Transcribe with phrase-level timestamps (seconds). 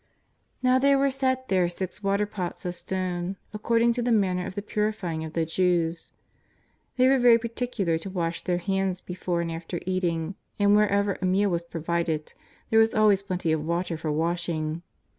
[0.63, 4.47] 'Now there were set there six water pots of stone, ac cording to the manner
[4.47, 6.11] of the purifying of the Jews.
[6.97, 11.25] They were very particular to wash their hands before and after eating, and wherever a
[11.25, 12.33] meal was provided
[12.71, 14.81] there was always plenty of water for washing.